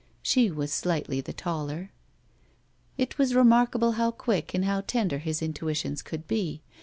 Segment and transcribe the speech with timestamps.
[0.23, 1.91] She was slightly the taller.
[2.97, 6.63] It was remarkable how quick and how tender his intuitions could be.